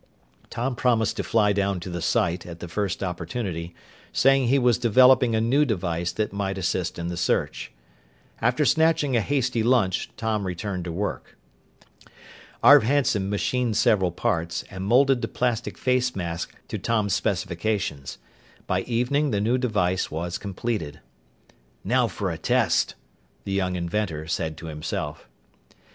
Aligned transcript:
Tom 0.49 0.75
promised 0.75 1.15
to 1.17 1.23
fly 1.23 1.53
down 1.53 1.79
to 1.81 1.87
the 1.87 2.01
site 2.01 2.43
at 2.47 2.59
the 2.59 2.67
first 2.67 3.03
opportunity, 3.03 3.75
saying 4.11 4.47
he 4.47 4.57
was 4.57 4.79
developing 4.79 5.35
a 5.35 5.39
new 5.39 5.63
device 5.63 6.11
that 6.13 6.33
might 6.33 6.57
assist 6.57 6.97
in 6.97 7.05
the 7.09 7.15
search. 7.15 7.71
After 8.41 8.65
snatching 8.65 9.15
a 9.15 9.21
hasty 9.21 9.61
lunch, 9.61 10.09
Tom 10.17 10.47
returned 10.47 10.85
to 10.85 10.91
work. 10.91 11.37
Arv 12.63 12.81
Hanson 12.81 13.29
machined 13.29 13.77
several 13.77 14.09
parts 14.11 14.63
and 14.71 14.85
molded 14.85 15.21
the 15.21 15.27
plastic 15.27 15.77
face 15.77 16.15
mask 16.15 16.55
to 16.67 16.79
Tom's 16.79 17.13
specifications. 17.13 18.17
By 18.65 18.81
evening 18.81 19.29
the 19.29 19.39
new 19.39 19.59
device 19.59 20.09
was 20.09 20.39
completed. 20.39 20.99
"Now 21.83 22.07
for 22.07 22.31
a 22.31 22.39
test," 22.39 22.95
the 23.43 23.51
young 23.51 23.75
inventor 23.75 24.25
said 24.25 24.57
to 24.57 24.65
himself. 24.65 25.27